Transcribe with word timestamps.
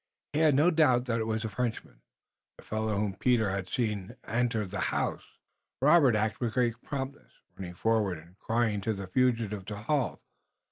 He 0.33 0.39
had 0.39 0.55
no 0.55 0.71
doubt 0.71 1.05
that 1.05 1.19
it 1.19 1.27
was 1.27 1.45
a 1.45 1.47
Frenchman, 1.47 2.01
the 2.57 2.63
fellow 2.63 2.97
whom 2.97 3.13
Peter 3.13 3.51
had 3.51 3.67
seen 3.69 4.15
enter 4.23 4.65
the 4.65 4.79
house. 4.89 5.37
Robert 5.79 6.15
acted 6.15 6.41
with 6.41 6.53
great 6.55 6.81
promptness, 6.81 7.33
running 7.55 7.75
forward 7.75 8.17
and 8.17 8.35
crying 8.39 8.81
to 8.81 8.93
the 8.93 9.05
fugitive 9.05 9.63
to 9.65 9.75
halt. 9.77 10.19